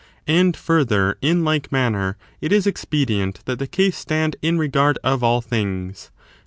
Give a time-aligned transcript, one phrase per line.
[0.25, 5.21] And, further, in like manner it is expedient that the case stand in regard of
[5.23, 6.09] all things.